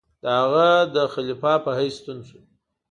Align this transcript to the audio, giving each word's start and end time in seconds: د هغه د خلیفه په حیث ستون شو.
د 0.21 0.23
هغه 0.39 0.67
د 0.95 0.97
خلیفه 1.13 1.53
په 1.65 1.71
حیث 1.79 1.95
ستون 1.99 2.19
شو. 2.27 2.39